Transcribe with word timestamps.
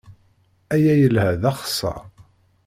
Aya 0.73 0.93
yelha 1.01 1.31
d 1.41 1.43
axeṣṣar. 1.51 2.01